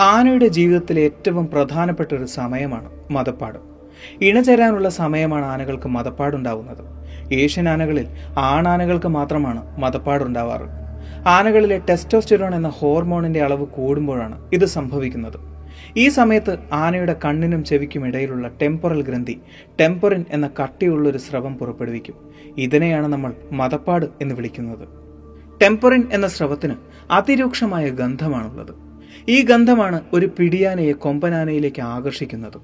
ആനയുടെ 0.00 0.46
ജീവിതത്തിലെ 0.46 1.02
ഏറ്റവും 1.02 1.46
പ്രധാനപ്പെട്ട 1.46 2.14
ഒരു 2.14 2.24
സമയമാണ് 2.24 2.88
മതപ്പാട്. 3.10 3.58
ഇണചേരാനുള്ള 4.20 4.88
സമയമാണ് 4.88 5.44
ആനകൾക്ക് 5.44 5.88
മതപ്പാടുണ്ടാവുന്നത്. 5.88 6.97
ഏഷ്യൻ 7.34 7.68
ആനകളിൽ 7.68 8.06
ആണാനകൾക്ക് 8.38 9.08
മാത്രമാണ് 9.08 9.80
മതപ്പാടുണ്ടാവാറ്. 9.80 10.88
ആനകളിലെ 11.28 11.78
ടെസ്റ്റോസ്റ്റിറോൺ 11.78 12.54
എന്ന 12.54 12.68
ഹോർമോണിന്റെ 12.68 13.42
അളവ് 13.42 13.66
കൂടുമ്പോഴാണ് 13.66 14.50
ഇത് 14.52 14.64
സംഭവിക്കുന്നത്. 14.64 15.48
ഈ 15.96 16.08
സമയത്ത് 16.08 16.58
ആനയുടെ 16.72 17.16
കണ്ണിനും 17.24 17.64
ചെവിക്കും 17.64 18.06
ഇടയിലുള്ള 18.06 18.48
ടെമ്പറൽ 18.62 19.02
ഗ്രന്ഥി 19.02 19.40
ടെമ്പറിൻ 19.80 20.24
എന്ന 20.30 20.50
കട്ടിയുള്ളൊരു 20.62 21.18
സ്രവം 21.18 21.54
പുറപ്പെടുവിക്കും. 21.54 22.14
ഇതിനെയാണ് 22.58 23.06
നമ്മൾ 23.06 23.32
മതപ്പാട് 23.52 24.06
എന്ന് 24.20 24.34
വിളിക്കുന്നത്. 24.34 24.88
ടെമ്പറിൻ 25.62 26.08
എന്ന 26.12 26.26
സ്രവത്തിന് 26.26 26.74
അതിരൂക്ഷമായ 27.10 27.88
ഗന്ധമാണുള്ളത്. 27.88 28.74
ഈ 29.28 29.42
ഗന്ധമാണ് 29.42 30.00
ഒരു 30.12 30.30
പിടിയാനയെ 30.38 30.92
കൊമ്പനാനയിലേക്ക് 30.92 31.82
ആകർഷിക്കുന്നത്. 31.82 32.60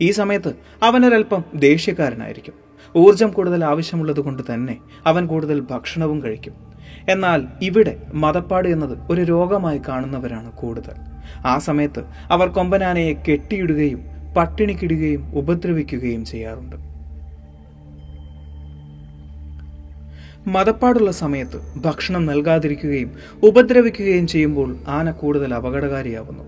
ഈ 0.00 0.10
സമയത്ത് 0.10 0.52
അവനൊരൽപ്പം 0.82 1.44
ദേഷ്യക്കാരനായിരിക്കും. 1.54 2.65
ഊർജം 2.96 3.30
കൂടുതൽ 3.30 3.64
ആവശ്യമുള്ളത് 3.64 4.20
കൊണ്ട് 4.20 4.42
തന്നെ 4.54 4.78
അവൻ 5.06 5.26
കൂടുതൽ 5.26 5.60
ഭക്ഷണവും 5.60 6.22
കഴിക്കും. 6.22 6.54
എന്നാൽ 7.08 7.46
ഇവിടെ 7.62 7.96
മതപ്പാട് 8.14 8.68
എന്നത് 8.68 8.98
ഒരു 9.10 9.20
രോഗമായി 9.20 9.80
കാണുന്നവരാണ് 9.88 10.52
കൂടുതൽ. 10.52 10.94
ആ 11.46 11.58
സമയത്ത് 11.58 12.04
അവർ 12.30 12.48
കൊമ്പനാനയെ 12.48 13.14
കെട്ടിയിടുകയും 13.14 14.00
പട്ടിണിക്കിടുകയും 14.36 15.32
ഉപദ്രവിക്കുകയും 15.34 16.24
ചെയ്യാറുണ്ട്. 16.24 16.76
മതപ്പാടുള്ള 20.48 21.10
സമയത്ത് 21.10 21.60
ഭക്ഷണം 21.76 22.26
നൽകാതിരിക്കുകയും 22.26 23.12
ഉപദ്രവിക്കുകയും 23.42 24.26
ചെയ്യുമ്പോൾ 24.26 24.76
ആന 24.88 25.10
കൂടുതൽ 25.10 25.54
അപകടകാരിയാവുന്നു. 25.54 26.44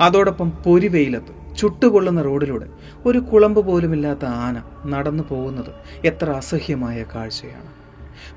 അതോടൊപ്പം 0.00 0.50
പൊരിവെയിലത്ത്. 0.50 1.39
ചുട്ടുകൊള്ളുന്ന 1.56 2.22
റോഡിലൂടെ 2.22 2.66
ഒരു 3.06 3.18
കുളമ്പ് 3.18 3.66
പോലുമില്ലാത്ത 3.66 4.24
ആന 4.24 4.62
നടന്നു 4.88 5.24
പോകുന്നത് 5.28 5.72
എത്ര 6.04 6.30
അസഹ്യമായ 6.30 7.04
കാഴ്ചയാണ്. 7.14 7.80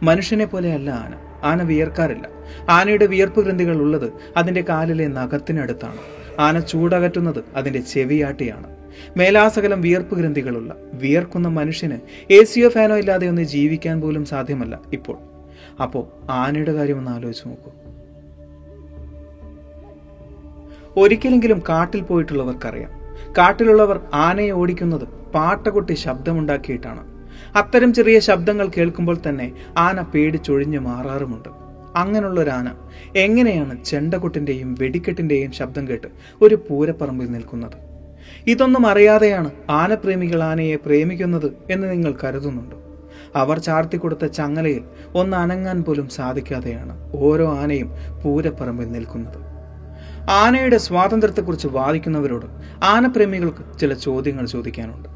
മനുഷ്യനെ 0.06 0.46
പോലെയല്ല 0.46 0.90
ആന. 0.90 1.14
ആന 1.44 1.64
വിയർക്കാറില്ല. 1.64 2.28
ആനയുടെ 2.70 3.06
വിയർപ്പ് 3.06 3.42
ഗ്രന്ഥികൾ 3.42 3.78
ഉള്ളത് 3.78 4.12
അതിന്റെ 4.38 4.62
കാലിലെ 4.62 5.08
നഖത്തിനടുത്താണ്. 5.08 5.98
ആന 6.40 6.60
ചൂടകറ്റുന്നത് 6.60 7.44
അതിന്റെ 7.56 7.80
ചെവിയാട്ടിയാണ്. 7.80 8.76
മേലാസകലം 9.18 9.82
വിയർപ്പ് 9.82 10.16
ഗ്രന്ഥികളുള്ള 10.16 10.76
വിയർക്കുന്ന 10.94 11.48
മനുഷ്യന് 11.48 11.98
എ 12.34 12.44
സിയോ 12.44 12.70
ഫാനോ 12.70 12.98
ഇല്ലാതെ 12.98 13.28
ഒന്ന് 13.28 13.42
ജീവിക്കാൻ 13.42 14.02
പോലും 14.02 14.26
സാധ്യമല്ല 14.26 14.80
ഇപ്പോൾ. 14.94 15.18
അപ്പോൾ 15.82 16.32
ആനയുടെ 16.32 16.74
കാര്യം 16.74 16.98
ഒന്ന് 16.98 17.12
ആലോചിച്ച് 17.12 17.48
നോക്കൂ. 17.48 17.72
ഒരിക്കലെങ്കിലും 21.04 21.64
കാട്ടിൽ 21.70 22.02
പോയിട്ടുള്ളവർക്കറിയാം. 22.02 23.03
കാട്ടിലുള്ളവർ 23.38 24.00
ആനയെ 24.14 24.52
ഓടിക്കുന്നത് 24.52 25.08
പാട്ടകൊട്ടി 25.34 25.94
ശബ്ദമുണ്ടാക്കിയിട്ടാണ്. 25.94 27.14
അത്തരം 27.56 27.94
ചെറിയ 27.94 28.20
ശബ്ദങ്ങൾ 28.20 28.70
കേൾക്കുമ്പോൾ 28.78 29.18
തന്നെ 29.30 29.52
ആന 29.78 30.02
പേടിച്ചൊഴിഞ്ഞു 30.02 30.80
മാറാറുമുണ്ട്. 30.80 31.50
അങ്ങനെയുള്ള 31.96 32.50
ആന 32.50 32.72
എങ്ങനെയാണ് 33.16 33.84
ചെണ്ടകൊട്ടിന്റെയും 33.84 34.76
വെടിക്കെട്ടിന്റെയും 34.82 35.52
ശബ്ദം 35.52 35.88
കേട്ട് 35.88 36.08
ഒരു 36.42 36.56
പൂരപ്പറമ്പിൽ 36.56 37.32
നിൽക്കുന്നത്? 37.32 37.94
ഇതൊന്നും 38.48 38.88
അറിയാതെയാണ് 38.88 39.52
ആനപ്രേമികൾ 39.70 40.44
ആനയെ 40.44 40.76
പ്രേമിക്കുന്നത് 40.76 41.52
എന്ന് 41.70 41.92
നിങ്ങൾ 41.92 42.14
കരുതുന്നുണ്ടോ? 42.24 42.78
അവർ 43.36 43.60
ചാർത്തിക്കൊടുത്ത 43.60 44.26
ചങ്ങലയിൽ 44.26 44.84
ഒന്ന് 45.16 45.38
അനങ്ങാൻ 45.38 45.84
പോലും 45.84 46.10
സാധിക്കാതെയാണ് 46.10 47.12
ഓരോ 47.16 47.58
ആനയും 47.58 47.92
പൂരപ്പറമ്പിൽ 48.24 48.92
നിൽക്കുന്നത്. 48.92 49.53
ആനയുടെ 50.30 50.78
സ്വാതന്ത്ര്യത്തെക്കുറിച്ച് 50.78 51.68
വാദിക്കുന്നവരോട് 51.68 52.46
ആനപ്രേമികൾക്ക് 52.84 53.80
ചില 53.80 53.94
ചോദ്യങ്ങൾ 53.94 54.46
ചോദിക്കാനുണ്ട്. 54.46 55.10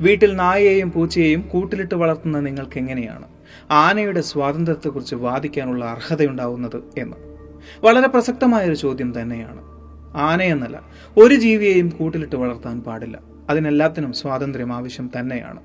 വീട്ടിൽ 0.00 0.36
നായയെയും 0.36 0.92
പൂച്ചയെയും 0.92 1.40
കൂട്ടിലിട്ട് 1.40 1.94
വളർത്തുന്ന 1.94 2.40
നിങ്ങൾക്ക് 2.40 2.78
എങ്ങനെയാണ് 2.78 3.24
ആനയുടെ 3.70 4.20
സ്വാതന്ത്ര്യത്തെക്കുറിച്ച് 4.20 5.14
വാദിക്കാനുള്ള 5.14 5.84
അർഹതയുണ്ടാവുന്നത് 5.84 6.82
എന്ന്? 6.98 7.16
വളരെ 7.84 8.08
പ്രസക്തമായൊരു 8.08 8.74
ചോദ്യം 8.74 9.20
തന്നെയാണ്. 9.20 9.60
ആനയെന്നല്ല 10.16 10.82
ഒരു 11.16 11.34
ജീവിയെയും 11.34 11.88
കൂട്ടിലിട്ട് 11.88 12.36
വളർത്താൻ 12.36 12.80
പാടില്ല. 12.80 13.18
അതിനെല്ലാത്തിനും 13.50 14.12
സ്വാതന്ത്ര്യം 14.12 14.72
ആവശ്യം 14.72 15.10
തന്നെയാണ്. 15.18 15.60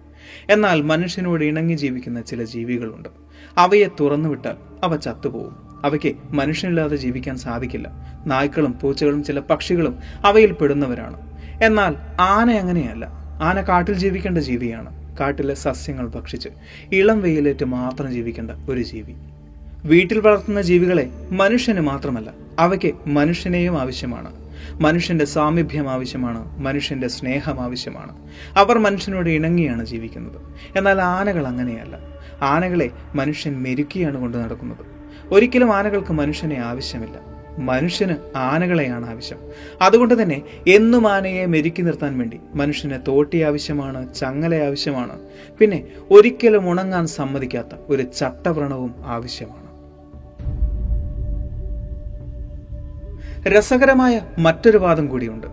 എന്നാൽ 0.50 0.82
മനുഷ്യനോട് 0.82 1.44
ഇണങ്ങി 1.44 1.76
ജീവിക്കുന്ന 1.76 2.22
ചില 2.22 2.44
ജീവികളുണ്ട്. 2.44 3.10
അവയെ 3.58 3.88
തുറന്നുവിട്ടാൽ 4.00 4.56
അവ 4.84 4.98
ചത്തുപോകും. 4.98 5.69
അവയ്ക്ക് 5.84 6.16
മനുഷ്യനില്ലാതെ 6.32 6.96
ജീവിക്കാൻ 6.96 7.38
സാധിക്കില്ല. 7.38 7.92
നായ്ക്കളും 8.28 8.80
പൂച്ചകളും 8.82 9.24
ചില 9.24 9.40
പക്ഷികളും 9.40 10.00
അവയിൽ 10.26 10.52
പെടുന്നവരാണ്. 10.52 11.40
എന്നാൽ 11.64 11.96
ആന 12.20 12.52
അങ്ങനെയല്ല. 12.52 13.10
ആന 13.42 13.62
കാട്ടിൽ 13.62 13.94
ജീവിക്കേണ്ട 13.94 14.38
ജീവിയാണ്. 14.38 15.18
കാട്ടിലെ 15.20 15.54
സസ്യങ്ങൾ 15.54 16.08
ഭക്ഷിച്ച് 16.08 16.50
ഇളം 16.92 17.22
വെയിലേറ്റ് 17.22 17.66
മാത്രം 17.66 18.12
ജീവിക്കേണ്ട 18.12 18.52
ഒരു 18.70 18.82
ജീവി. 18.82 19.14
വീട്ടിൽ 19.86 20.20
വളർത്തുന്ന 20.20 20.62
ജീവികളെ 20.62 21.10
മനുഷ്യന് 21.32 21.80
മാത്രമല്ല 21.80 22.32
അവയ്ക്ക് 22.60 22.94
മനുഷ്യനെയും 23.08 23.82
ആവശ്യമാണ്. 23.82 24.50
മനുഷ്യന്റെ 24.82 25.26
സാമീപ്യം 25.26 25.90
ആവശ്യമാണ് 25.90 26.60
മനുഷ്യന്റെ 26.60 27.08
സ്നേഹം 27.08 27.62
ആവശ്യമാണ്. 27.62 28.30
അവർ 28.58 28.78
മനുഷ്യനോട് 28.78 29.30
ഇണങ്ങിയാണ് 29.30 29.86
ജീവിക്കുന്നത്. 29.86 30.42
എന്നാൽ 30.78 31.02
ആനകൾ 31.02 31.48
അങ്ങനെയല്ല. 31.48 32.00
ആനകളെ 32.42 32.90
മനുഷ്യൻ 33.16 33.64
മെരുക്കിയാണ് 33.64 34.18
കൊണ്ടു 34.18 34.38
നടക്കുന്നത്. 34.38 34.89
ഒരിക്കലും 35.32 35.76
ആനകൾക്ക് 35.76 36.14
മനുഷ്യനെ 36.14 36.56
ആവശ്യമില്ല. 36.60 37.30
മനുഷ്യന് 37.60 38.16
ആനകളെയാണ് 38.36 39.10
ആവശ്യം. 39.10 39.38
അതുകൊണ്ട് 39.82 40.24
തന്നെ 40.24 40.42
എന്നും 40.68 41.12
ആനയെ 41.12 41.46
മെരുക്കി 41.46 41.82
നിർത്താൻ 41.82 42.18
വേണ്ടി 42.18 42.40
മനുഷ്യന് 42.54 42.96
തോട്ടി 43.08 43.42
ആവശ്യമാണ് 43.42 44.14
ചങ്ങല 44.14 44.56
ആവശ്യമാണ്. 44.56 45.20
പിന്നെ 45.60 45.88
ഒരിക്കലും 46.12 46.72
ഉണങ്ങാൻ 46.72 47.08
സമ്മതിക്കാത്ത 47.08 47.68
ഒരു 47.90 48.02
ചട്ടവ്രണവും 48.02 48.96
ആവശ്യമാണ്. 49.06 49.70
രസകരമായ 53.48 54.22
മറ്റൊരു 54.40 54.78
വാദം 54.78 55.08
കൂടിയുണ്ട്. 55.08 55.48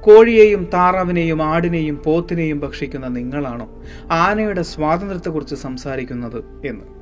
കോഴിയെയും 0.00 0.68
താറാവിനെയും 0.74 1.42
ആടിനെയും 1.42 2.02
പോത്തിനെയും 2.06 2.60
ഭക്ഷിക്കുന്ന 2.60 3.08
നിങ്ങളാണോ 3.08 3.82
ആനയുടെ 4.10 4.62
സ്വാതന്ത്ര്യത്തെക്കുറിച്ച് 4.62 5.54
സംസാരിക്കുന്നത് 5.54 6.66
എന്ന്? 6.66 7.01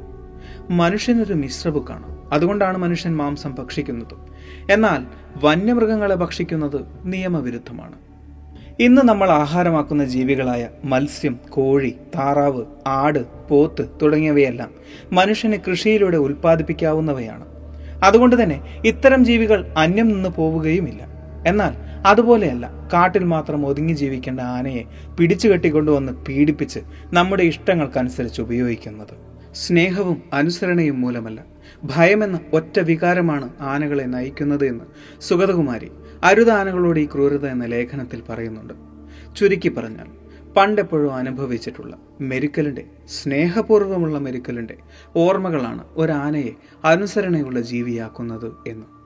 മനുഷ്യനൊരു 0.71 1.35
മിശ്രബുക്കാണ് 1.35 2.19
അതുകൊണ്ടാണ് 2.33 2.79
മനുഷ്യൻ 2.79 3.17
മാംസം 3.17 3.55
ഭക്ഷിക്കുന്നത്. 3.55 4.15
എന്നാൽ 4.73 5.07
വന്യമൃഗങ്ങളെ 5.45 6.15
ഭക്ഷിക്കുന്നത് 6.15 6.81
നിയമവിരുദ്ധമാണ്. 7.05 7.95
ഇന്ന് 8.81 9.03
നമ്മൾ 9.03 9.31
ആഹാരമാക്കുന്ന 9.31 10.05
ജീവികളായ 10.05 10.69
മത്സ്യം 10.85 11.39
കോഴി 11.51 11.91
താറാവ് 11.91 12.65
ആട് 12.87 13.49
പോത്ത് 13.49 13.89
തുടങ്ങിയവയെല്ലാം 14.03 14.71
മനുഷ്യന് 15.13 15.57
കൃഷിയിലൂടെ 15.69 16.17
ഉൽപ്പാദിപ്പിക്കാവുന്നവയാണ്. 16.17 17.45
അതുകൊണ്ട് 18.05 18.43
തന്നെ 18.43 18.83
ഇത്തരം 18.85 19.25
ജീവികൾ 19.25 19.75
അന്യം 19.79 20.09
നിന്ന് 20.09 20.29
പോവുകയുമില്ല. 20.29 21.03
എന്നാൽ 21.47 21.73
അതുപോലെയല്ല 22.07 22.71
കാട്ടിൽ 22.93 23.25
മാത്രം 23.25 23.67
ഒതുങ്ങി 23.67 23.93
ജീവിക്കേണ്ട 23.93 24.41
ആനയെ 24.41 24.83
പിടിച്ചു 25.17 25.49
കെട്ടിക്കൊണ്ടുവന്ന് 25.49 26.13
പീഡിപ്പിച്ച് 26.13 26.81
നമ്മുടെ 27.13 27.43
ഇഷ്ടങ്ങൾക്കനുസരിച്ച് 27.43 28.43
ഉപയോഗിക്കുന്നത്. 28.43 29.30
സ്നേഹവും 29.55 30.23
അനുസരണയും 30.33 31.01
മൂലമല്ല. 31.01 31.45
ഭയമെന്ന 31.85 32.41
ഒറ്റ 32.53 32.81
വികാരമാണ് 32.81 33.51
ആനകളെ 33.61 34.03
നയിക്കുന്നത് 34.03 34.67
എന്ന് 34.67 34.85
സുഗതകുമാരി 35.21 35.91
അരുത 36.25 36.51
ആനകളോട് 36.51 37.01
ഈ 37.01 37.07
ക്രൂരത 37.07 37.47
എന്ന 37.47 37.65
ലേഖനത്തിൽ 37.65 38.23
പറയുന്നുണ്ട്. 38.29 38.75
ചുരുക്കി 39.37 39.69
പറഞ്ഞാൽ 39.69 40.07
പണ്ടെപ്പോഴും 40.57 41.15
അനുഭവിച്ചിട്ടുള്ള 41.15 41.99
മെരുക്കലിന്റെ 42.21 42.85
സ്നേഹപൂർവമുള്ള 43.09 44.19
മെരുക്കലിന്റെ 44.19 44.77
ഓർമ്മകളാണ് 45.17 45.85
ഒരാനയെ 45.97 46.51
അനുസരണയുള്ള 46.85 47.61
ജീവിയാക്കുന്നത് 47.61 48.53
എന്ന്. 48.69 49.01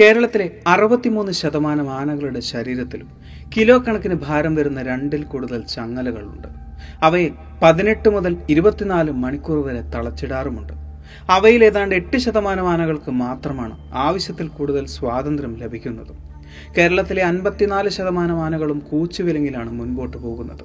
കേരളത്തിലെ 0.00 0.60
അറുപത്തിമൂന്ന് 0.66 1.32
ശതമാനം 1.32 1.90
ആനകളുടെ 1.90 2.40
ശരീരത്തിലും 2.40 3.08
കിലോ 3.56 3.78
കണക്കിന് 3.78 4.14
ഭാരം 4.14 4.54
വരുന്ന 4.54 4.82
രണ്ടിൽ 4.82 5.22
കൂടുതൽ 5.22 5.60
ചങ്ങലകളുണ്ട്. 5.60 6.48
അവയിൽ 7.02 7.32
പതിനെട്ട് 7.62 8.08
മുതൽ 8.08 8.36
ഇരുപത്തിനാല് 8.48 9.10
മണിക്കൂർ 9.10 9.66
വരെ 9.66 9.80
തളച്ചിടാറുമുണ്ട്. 9.80 10.72
അവയിൽ 11.30 11.64
ഏതാണ്ട് 11.64 11.94
എട്ട് 11.94 12.16
ശതമാനം 12.16 12.70
ആനകൾക്ക് 12.70 13.10
മാത്രമാണ് 13.10 13.94
ആവശ്യത്തിൽ 13.94 14.48
കൂടുതൽ 14.48 14.86
സ്വാതന്ത്ര്യം 14.86 15.56
ലഭിക്കുന്നത്. 15.56 16.14
കേരളത്തിലെ 16.78 17.22
അൻപത്തിനാല് 17.22 17.88
ശതമാനം 17.88 18.42
ആനകളും 18.42 18.78
കൂച്ചുവിലങ്ങിലാണ് 18.78 19.72
മുൻപോട്ട് 19.72 20.16
പോകുന്നത്. 20.16 20.64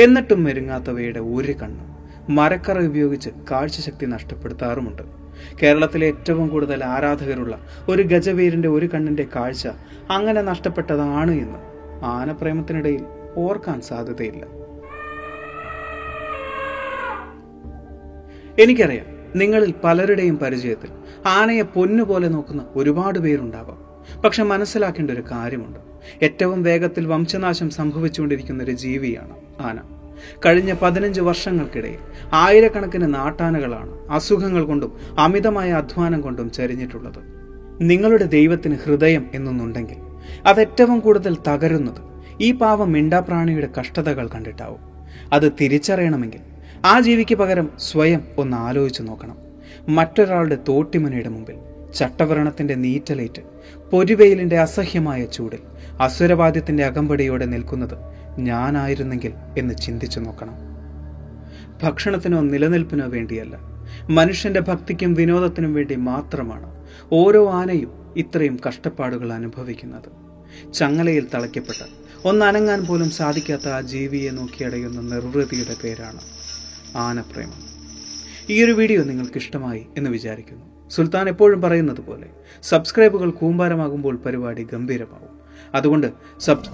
എന്നിട്ടും 0.00 0.44
മെരുങ്ങാത്തവയുടെ 0.44 1.20
ഒരു 1.20 1.52
കണ്ണ് 1.52 1.84
മരക്കറ 2.30 2.78
ഉപയോഗിച്ച് 2.78 3.30
കാഴ്ചശക്തി 3.50 4.06
നഷ്ടപ്പെടുത്താറുമുണ്ട്. 4.06 5.02
കേരളത്തിലെ 5.62 6.06
ഏറ്റവും 6.06 6.48
കൂടുതൽ 6.48 6.84
ആരാധകരുള്ള 6.84 7.58
ഒരു 7.88 8.02
ഗജവീരന്റെ 8.02 8.68
ഒരു 8.68 8.86
കണ്ണിന്റെ 8.86 9.26
കാഴ്ച 9.36 9.68
അങ്ങനെ 10.10 10.42
നഷ്ടപ്പെട്ടതാണ് 10.42 11.30
എന്ന് 11.30 11.69
ആനപ്രേമത്തിനിടയിൽ 12.02 13.04
ഓർക്കാൻ 13.36 13.80
സാധ്യതയില്ല. 13.80 14.60
എനിക്കറിയാം 18.62 19.06
നിങ്ങളിൽ 19.36 19.74
പലരുടെയും 19.84 20.38
പരിചയത്തിൽ 20.38 20.90
ആനയെ 21.26 21.62
പൊന്നുപോലെ 21.62 22.28
നോക്കുന്ന 22.28 22.66
ഒരുപാട് 22.76 23.18
പേരുണ്ടാവാം. 23.18 23.90
പക്ഷെ 24.22 24.42
മനസ്സിലാക്കേണ്ട 24.42 25.10
ഒരു 25.10 25.24
കാര്യമുണ്ട്. 25.32 25.78
ഏറ്റവും 26.22 26.62
വേഗത്തിൽ 26.62 27.06
വംശനാശം 27.06 27.70
സംഭവിച്ചുകൊണ്ടിരിക്കുന്ന 27.70 28.64
ഒരു 28.64 28.70
ജീവിയാണ് 28.70 29.36
ആന. 29.60 29.78
കഴിഞ്ഞ 30.46 30.74
പതിനഞ്ച് 30.82 31.20
വർഷങ്ങൾക്കിടയിൽ 31.20 31.98
ആയിരക്കണക്കിന് 32.32 33.14
നാട്ടാനകളാണ് 33.14 34.08
അസുഖങ്ങൾ 34.10 34.64
കൊണ്ടും 34.64 34.96
അമിതമായ 35.18 35.72
അധ്വാനം 35.72 36.20
കൊണ്ടും 36.20 36.50
ചരിഞ്ഞിട്ടുള്ളത്. 36.50 37.40
നിങ്ങളുടെ 37.80 38.24
ദൈവത്തിന് 38.24 38.76
ഹൃദയം 38.84 39.30
എന്നൊന്നുണ്ടെങ്കിൽ 39.34 40.09
അതേറ്റവും 40.46 41.00
കൂടുതൽ 41.00 41.36
തകരുന്നത് 41.48 42.10
ഈ 42.40 42.52
പാവം 42.52 42.92
മിണ്ടാപ്രാണിയുടെ 42.92 43.68
കഷ്ടതകൾ 43.80 44.28
കണ്ടിട്ടാവും. 44.28 44.80
അത് 45.32 45.52
തിരിച്ചറിയണമെങ്കിൽ 45.60 46.40
ആ 46.84 47.00
ജീവിക്ക് 47.00 47.34
പകരം 47.34 47.70
സ്വയം 47.78 48.22
ഒന്ന് 48.38 48.56
ആലോചിച്ചു 48.56 49.02
നോക്കണം. 49.02 49.36
മറ്റൊരാളുടെ 49.88 50.58
തോട്ടിമുനയുടെ 50.68 51.28
മുമ്പിൽ 51.28 51.54
ചട്ടവരണത്തിന്റെ 51.94 52.74
നീറ്റലേറ്റ് 52.74 53.42
പൊരുവെയിലിന്റെ 53.90 54.58
അസഹ്യമായ 54.58 55.24
ചൂടിൽ 55.24 55.58
അസുരവാദ്യത്തിന്റെ 56.00 56.84
അകമ്പടിയോടെ 56.84 57.44
നിൽക്കുന്നത് 57.44 57.98
ഞാനായിരുന്നെങ്കിൽ 58.38 59.32
എന്ന് 59.58 59.74
ചിന്തിച്ചു 59.74 60.20
നോക്കണം. 60.20 60.54
ഭക്ഷണത്തിനോ 61.82 62.40
നിലനിൽപ്പിനോ 62.40 63.06
വേണ്ടിയല്ല. 63.06 63.58
മനുഷ്യന്റെ 64.10 64.60
ഭക്തിക്കും 64.60 65.14
വിനോദത്തിനും 65.14 65.74
വേണ്ടി 65.74 65.94
മാത്രമാണ് 65.94 66.84
ഓരോ 67.12 67.50
ആനയും 67.50 67.99
ഇത്രയും 68.16 68.60
കഷ്ടപ്പാടുകൾ 68.68 69.32
അനുഭവിക്കുന്നത്. 69.32 70.30
ചങ്ങലയിൽ 70.72 71.28
തളയ്ക്കപ്പെട്ട 71.34 71.88
ഒന്നനങ്ങാൻ 72.24 72.86
പോലും 72.86 73.10
സാധിക്കാത്ത 73.10 73.68
ആ 73.68 73.80
ജീവിയെ 73.80 74.30
നോക്കിയടയുന്ന 74.30 75.00
നിർവൃതിയുടെ 75.00 75.76
പേരാണ് 75.84 76.20
ആനപ്രേമം. 76.96 77.70
ഈ 78.50 78.64
ഒരു 78.64 78.72
വീഡിയോ 78.72 79.04
നിങ്ങൾക്ക് 79.04 79.36
ഇഷ്ടമായി 79.36 79.86
എന്ന് 79.96 80.10
വിചാരിക്കുന്നു. 80.10 80.90
സുൽത്താൻ 80.90 81.28
എപ്പോഴും 81.28 81.62
പറയുന്നത് 81.62 82.00
പോലെ 82.00 82.26
സബ്സ്ക്രൈബുകൾ 82.62 83.30
കൂമ്പാരമാകുമ്പോൾ 83.30 84.16
പരിപാടി 84.16 84.66
ഗംഭീരമാവും. 84.72 85.40
അതുകൊണ്ട് 85.74 86.12
സബ് 86.40 86.64